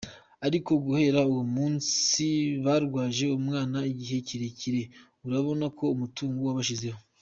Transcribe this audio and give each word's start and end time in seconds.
Ariko 0.47 0.71
guhera 0.85 1.19
uwo 1.31 1.43
munsi 1.55 2.25
barwaje 2.65 3.25
umwana 3.39 3.77
igihe 3.91 4.17
kirekire 4.27 4.81
urabona 5.25 5.65
ko 5.77 5.83
umutungo 5.95 6.39
wabashizeho. 6.47 6.99